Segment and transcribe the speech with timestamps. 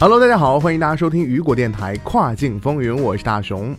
[0.00, 3.74] Hello，大家好，欢迎大家收听雨果电台跨境风云，我是大熊。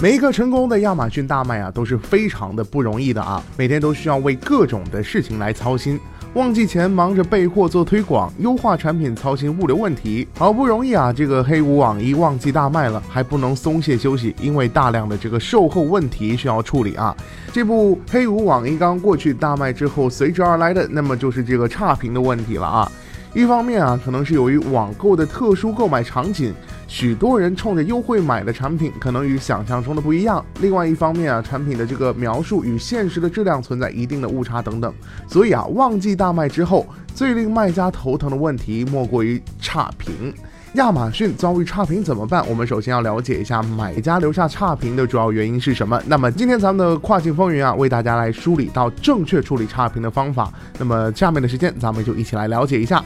[0.00, 5.98] 每一个成功的亚马逊大卖啊，都是非常的不容易的啊，每天都需要为各种的事情来操心。
[6.34, 10.28] 旺季前忙着备货做推广，优化产品，操心物流问题。
[10.38, 17.12] 好不容易啊，这个黑五网一旺季大卖了，还不能松懈休息，因为大量的这个售后问题需要处理啊。
[17.52, 22.92] 这部黑五网一刚过去大卖之后，随之而来的，那么就是这个差评的问题了啊。
[23.32, 26.52] 一方面啊，可能是由于网购的特殊购买场景，
[26.88, 30.44] 许多人冲着优惠买的产品，可能与想象中的不一样。
[30.60, 34.92] 另外一方面啊，产品的这个描述与现实的质量存在一定的误差等等。
[35.28, 40.34] 所以啊，旺季大卖之后，最令卖家头疼的问题莫过于差评。
[40.74, 42.48] 亚马逊遭遇差评怎么办？
[42.48, 46.00] 我们首先要了解一下买家留下差评的主要原因是什么。
[46.06, 50.48] 那么今天咱们的跨境风云啊，为大家来梳理到正确处理差评的方法。
[50.78, 53.02] 那么下面的时间，咱们就一起来了解一下。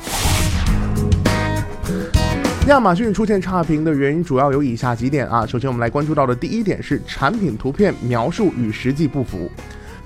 [2.68, 5.46] 亚马逊出现差评的原因主要有以下几点啊。
[5.46, 9.50] 首先我们来关注到的第一点是产品图片描述与实际不符。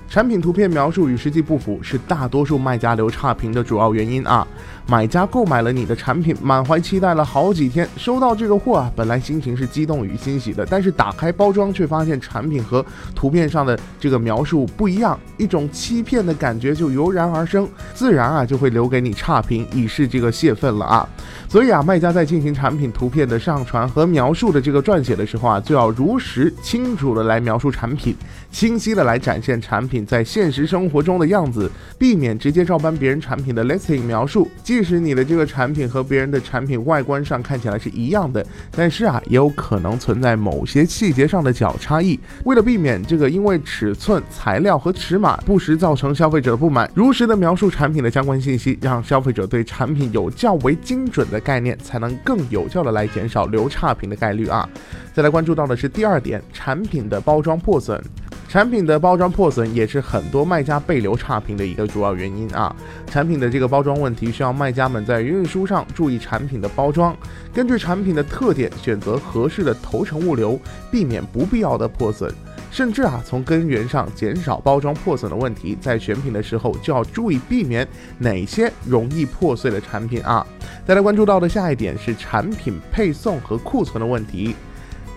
[0.09, 4.45] 产品图片描述与实际不符是大多数卖家留差评的主要原因啊。
[4.87, 21.07] 买家购买了你的产品，满怀期待了好几天，收到这个货啊，本来心情是激动与欣喜的，但是打开包装却发现产品和图片上的这个描述不一样，一种欺骗的感觉就油然而生，自然啊就会留给你差评，以示这个泄愤了啊。
[21.47, 28.15] 所以啊，卖家在进行产品图片的上传和描述的这个撰写的时候啊，就要如实清楚的来描述产品，
[28.49, 34.49] 清晰的来展现产品在现实生活中的样子，避免直接照搬别人产品的 listing 描述。
[34.63, 42.19] 即使你的这个产品和别人的产品外观上看起来是一样的，但是啊，也有可能存在某些细节上的小差异。
[42.45, 54.67] 为了避免这个因为尺寸、材料和尺码不实造成消费者的不满，如实的描述产品的相关信息，让消费者对产品有较为精准的概念，才能更有效的来减少留差评的概率啊。
[55.13, 58.01] 再来关注到的是第二点，产品的包装破损。
[58.49, 62.75] 产品的包装破损也是很多卖家被留差评的一个主要原因啊。
[63.05, 67.15] 产品的这个包装问题需要卖家们在运输上注意产品的包装，
[67.53, 72.33] 根据产品的特点选择合适的头程物流，避免不必要的破损，
[72.71, 75.77] 甚至啊从根源上减少包装破损的问题。
[75.79, 77.87] 在选品的时候就要注意避免
[78.17, 80.43] 哪些容易破碎的产品啊。
[80.87, 84.55] 再来关注到的下一点是产品配送和库存的问题。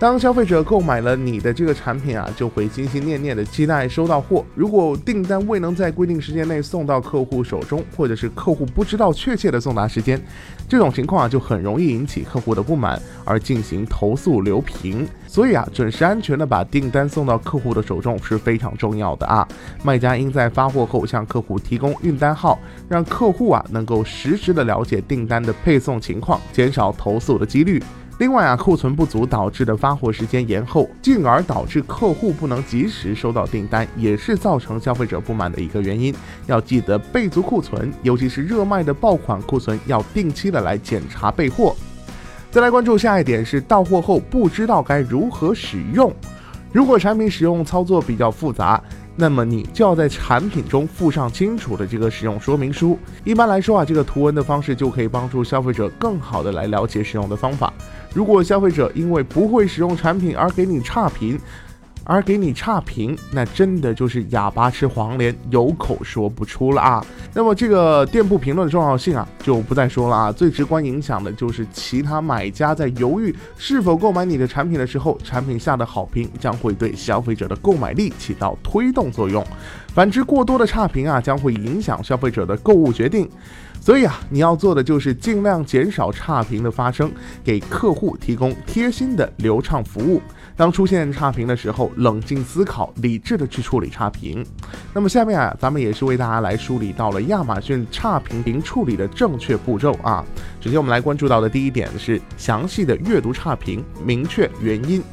[0.03, 4.43] 当消费者购买了你的这个产品啊，就会心心念念的期待收到货。
[4.53, 10.21] 如果订单未能在规定时间内送到客户手中，或者是客户不知道确切的送达时间，
[10.67, 15.07] 这种情况啊就很容易引起客户的不满而进行投诉留评。
[15.25, 19.47] 所以啊，准时安全的把订单送到客户的手中是非常重要的啊。
[19.83, 22.59] 卖家应在发货后向客户提供运单号，
[22.89, 27.81] 让客户啊能够实时的了解订单的配送情况，减少投诉的几率。
[28.19, 36.13] 另外啊，库存不足导致的发货时间延后，进而导致客户不能及时收到订单，也是造成消费者不满的一个原因。
[36.45, 41.75] 要记得备足库存，尤其是热卖的爆款库存，要定期的来检查备货。
[42.51, 46.13] 再来关注下一点是到货后不知道该如何使用。
[46.71, 48.81] 如果产品使用操作比较复杂，
[49.15, 52.97] 那么你就要在产品中附上清楚的这个使用说明书。
[53.23, 57.71] 一般来说啊，这个图文的方式就可以帮助消费者更好的来了解使用的方法。
[58.13, 61.39] 如果消费者因为不会使用产品而给你差评，
[62.03, 67.05] 而给你差评，那真的就是哑巴吃黄连，有口说不出了啊。
[67.33, 70.31] 那么这个店铺评论的重要性啊，就不再说了啊。
[70.31, 79.45] 最直观影响的就是其他买家在犹豫是否购买你的产品的时候，产品下的好评将会对消费者的购买力起到推动作用。
[79.93, 83.29] 反之，过多的差评啊，将会影响消费者的购物决定。
[83.79, 87.11] 所以啊，你要做的就是尽量减少差评的发生，
[87.43, 90.21] 给客户提供贴心的流畅服务。
[90.55, 94.45] 当出现差评的时候，冷静思考，理智的去处理差评。
[94.93, 100.23] 那么下面啊，咱们也是为大家来梳理到了亚马逊差评零处理的正确步骤啊。
[100.61, 105.03] 首先我们来关注到的第一点是详细的阅读差评，明确原因。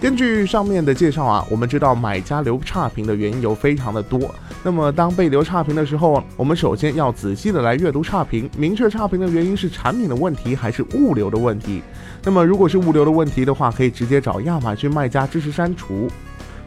[0.00, 4.32] 根据上面的介绍啊，我们知道买家留差评的原因有非常的多。
[4.66, 11.80] 那么当被留差评的时候，我们首先要仔细的来阅读差评，明确差评的原因是产品的问题还是物流的问题。
[12.24, 16.10] 那么如果是物流的问题的话，可以直接找亚马逊卖家支持删除。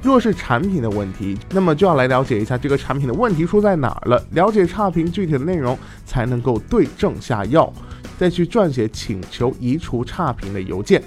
[0.02, 7.70] 若是产品的问题，那么就要来了解一下这个产品的问题出在哪儿了，了解差评具体的内容，才能够对症下药，
[8.18, 11.04] 再去撰写请求移除差评的邮件。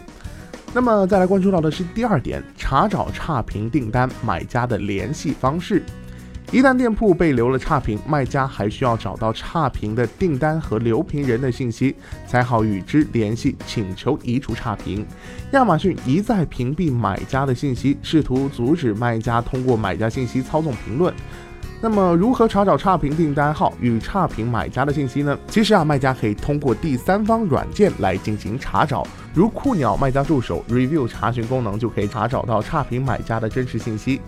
[0.75, 5.83] 那么再来关注到的是第二点，查找差评订单买家的联系方式。
[6.53, 11.97] 一旦店铺被留了差评，卖家还需要找到差评的订单和留评人的信息，
[12.27, 15.07] 才好与之联系，请求移除差评。
[15.53, 21.15] 亚马逊一再屏蔽买家的信息，试图阻止卖家通过买家信息操纵评论。
[21.81, 25.37] 那么，如何查找差评订单号与差评买家的信息呢？
[25.49, 34.21] 其实啊，卖家可以通过第三方软件来进行查找，如酷鸟卖家助手 Review 查询功能就可以查找到差评买家的真实信息。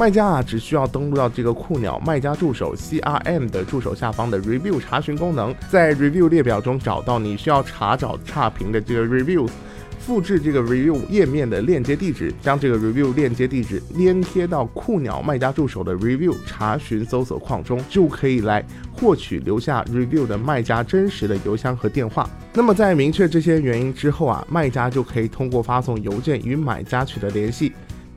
[0.00, 9.50] 卖家啊，只需要登录到这个酷鸟卖家助手 CRM 的助手下方的 Review 查询功能，在 Review 列表中找到你需要查找差评的这个 Reviews。
[9.98, 22.28] 复制这个 review 页面的链接地址，将这个 review 链接地址粘贴到酷鸟卖家助手的 review 查询搜索框中，就可以来获取留下 review 的卖家真实的邮箱和电话。
[22.54, 27.70] 那么在明确这些原因之后啊，卖家就可以通过发送邮件与买家取得联系。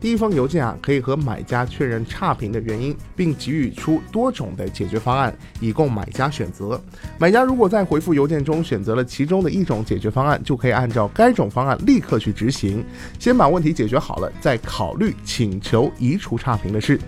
[0.04, 6.78] 第一封邮件啊，可以和买家确认差评的原因，并给予出多种的解决方案，以供买家选择。
[7.18, 12.84] 买家如果在回复邮件中选择了其中的一种解决方案，就可以按照该种方案立刻去执行，
[13.18, 17.00] 先把问题解决好了，再考虑请求移除差评的事。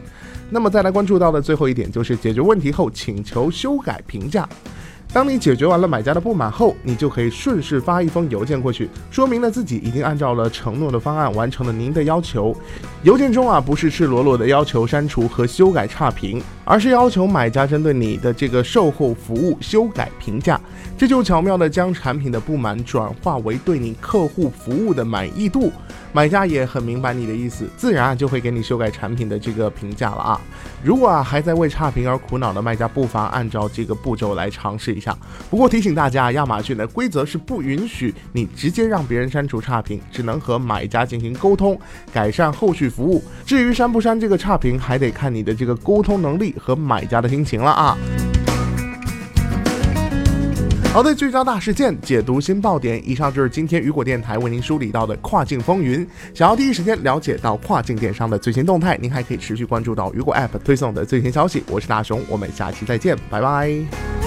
[0.50, 4.48] 那么再来关注到的最后一点，就是解决问题后请求修改评价。
[5.14, 12.54] 当你解决完了买家的不满后，你就可以顺势发一封邮件过去，说明了自己已经按照了承诺的方案完成了您的要求。
[13.04, 20.60] 邮件中啊，不是赤裸裸的要求删除和修改差评，而是要求买家针对你的这个售后服务修改评价。
[20.98, 25.72] 这就巧妙的将产品的不满转化为对你客户服务的满意度。
[26.14, 30.40] 买家也很明白你的意思，自然啊就会给你修改产品的这个评价了啊。
[30.82, 35.14] 如果啊还在为差评而苦恼的卖家，不妨按照这个步骤来尝试一下。
[35.50, 41.78] 不过提醒大家，亚马逊的规则是不允许你直接让别人删除差评，只能和买家进行沟通，
[42.14, 43.22] 改善后续服务。
[43.46, 47.98] 至于删不删这个差评，还得看你的这个沟通能力和买家的心情了啊。
[50.96, 53.04] 好的，聚焦大事件，解读新爆点。
[53.06, 56.08] 以上就是今天雨果电台为您梳理到的跨境风云。
[56.34, 61.62] 想要第一时间了解到跨境电商的最新动态，您还可以持续关注到雨果 App 推送的最新消息。
[61.68, 64.25] 我是大熊，我们下期再见，拜拜。